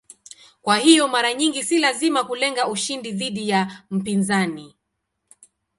Kwa 0.61 0.77
hiyo 0.77 1.07
mara 1.07 1.33
nyingi 1.33 1.63
si 1.63 1.79
lazima 1.79 2.23
kulenga 2.23 2.67
ushindi 2.67 3.11
dhidi 3.11 3.49
ya 3.49 3.85
mpinzani. 3.91 4.75